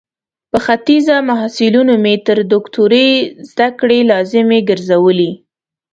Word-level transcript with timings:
په 0.51 0.57
خځینه 0.65 1.15
محصلینو 1.29 1.93
مې 2.03 2.15
تر 2.27 2.37
دوکتوری 2.53 3.07
ذدکړي 3.55 3.99
لازمي 4.11 4.59
ګرزولي 4.69 5.31